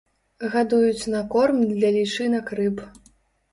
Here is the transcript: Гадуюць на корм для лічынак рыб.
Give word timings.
Гадуюць 0.55 1.09
на 1.17 1.21
корм 1.35 1.61
для 1.75 1.93
лічынак 1.99 2.53
рыб. 2.63 2.77